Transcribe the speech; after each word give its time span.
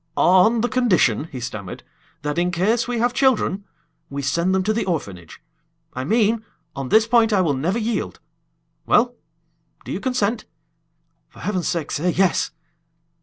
"On 0.17 0.61
the 0.61 0.67
condition," 0.67 1.25
he 1.31 1.39
stammered, 1.39 1.83
"that, 2.23 2.39
in 2.39 2.49
case 2.49 2.87
we 2.87 2.97
have 2.97 3.13
children, 3.13 3.65
we 4.09 4.23
send 4.23 4.51
them 4.55 4.63
to 4.63 4.73
the 4.73 4.83
orphanage. 4.85 5.39
I 5.93 6.05
mean 6.05 6.43
on 6.75 6.89
this 6.89 7.05
point 7.07 7.31
I 7.31 7.41
will 7.41 7.53
never 7.53 7.77
yield. 7.77 8.19
Well, 8.87 9.13
do 9.85 9.91
you 9.91 9.99
consent? 9.99 10.45
For 11.29 11.41
heaven's 11.41 11.67
sake, 11.67 11.91
say 11.91 12.09
yes!" 12.09 12.49